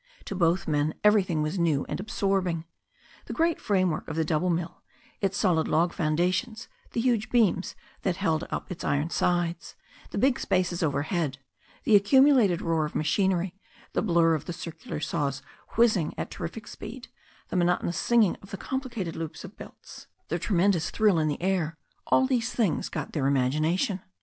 To 0.25 0.33
both 0.33 0.67
men 0.67 0.95
everything 1.03 1.43
was 1.43 1.59
new 1.59 1.85
and 1.87 1.99
absorbing. 1.99 2.65
The 3.25 3.33
great 3.33 3.61
framework 3.61 4.07
of 4.07 4.15
the 4.15 4.25
double 4.25 4.49
mill, 4.49 4.81
its 5.19 5.37
solid 5.37 5.67
log 5.67 5.93
founda 5.93 6.33
tions, 6.33 6.67
the 6.93 6.99
huge 6.99 7.29
beams 7.29 7.75
that 8.01 8.15
held 8.15 8.47
up 8.49 8.71
its 8.71 8.83
iron 8.83 9.11
sides, 9.11 9.75
the 10.09 10.17
big 10.17 10.39
spaces 10.39 10.81
overhead, 10.81 11.37
the 11.83 11.95
accumulated 11.95 12.63
roar 12.63 12.83
of 12.85 12.95
machinery, 12.95 13.53
the 13.93 14.01
blurr 14.01 14.33
of 14.35 14.45
the 14.45 14.53
circular 14.53 14.99
saws 15.01 15.43
whizzing 15.77 16.15
at 16.17 16.31
terrific 16.31 16.65
speed, 16.65 17.09
the 17.49 17.55
monotonous 17.55 17.99
singing 17.99 18.37
of 18.41 18.49
the 18.49 18.57
complicated 18.57 19.15
loops 19.15 19.43
of 19.43 19.55
belts, 19.55 20.07
the 20.29 20.39
tremendous 20.39 20.89
thrill 20.89 21.19
in 21.19 21.27
the 21.27 21.39
air— 21.43 21.77
^all 22.11 22.27
these 22.27 22.51
things 22.51 22.89
got 22.89 23.13
their 23.13 23.27
im 23.27 23.35
agination. 23.35 23.99